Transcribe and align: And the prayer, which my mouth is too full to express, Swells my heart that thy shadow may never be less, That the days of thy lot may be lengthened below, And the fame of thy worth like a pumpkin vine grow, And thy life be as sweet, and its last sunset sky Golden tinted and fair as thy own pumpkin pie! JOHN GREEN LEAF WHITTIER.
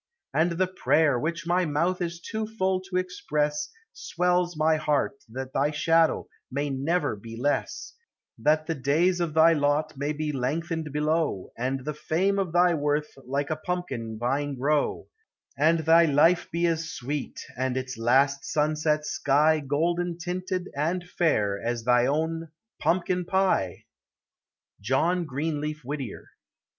And 0.33 0.53
the 0.53 0.65
prayer, 0.65 1.19
which 1.19 1.45
my 1.45 1.63
mouth 1.63 2.01
is 2.01 2.19
too 2.19 2.47
full 2.47 2.81
to 2.89 2.97
express, 2.97 3.69
Swells 3.93 4.57
my 4.57 4.75
heart 4.77 5.17
that 5.29 5.53
thy 5.53 5.69
shadow 5.69 6.27
may 6.51 6.71
never 6.71 7.15
be 7.15 7.39
less, 7.39 7.93
That 8.39 8.65
the 8.65 8.73
days 8.73 9.19
of 9.19 9.35
thy 9.35 9.53
lot 9.53 9.95
may 9.95 10.11
be 10.11 10.31
lengthened 10.31 10.91
below, 10.91 11.51
And 11.55 11.85
the 11.85 11.93
fame 11.93 12.39
of 12.39 12.51
thy 12.51 12.73
worth 12.73 13.11
like 13.27 13.51
a 13.51 13.55
pumpkin 13.55 14.17
vine 14.17 14.55
grow, 14.55 15.05
And 15.55 15.81
thy 15.81 16.05
life 16.05 16.49
be 16.49 16.65
as 16.65 16.89
sweet, 16.91 17.39
and 17.55 17.77
its 17.77 17.95
last 17.95 18.43
sunset 18.43 19.05
sky 19.05 19.59
Golden 19.59 20.17
tinted 20.17 20.67
and 20.75 21.07
fair 21.07 21.61
as 21.63 21.83
thy 21.83 22.07
own 22.07 22.47
pumpkin 22.79 23.23
pie! 23.23 23.85
JOHN 24.81 25.25
GREEN 25.25 25.61
LEAF 25.61 25.85
WHITTIER. 25.85 26.25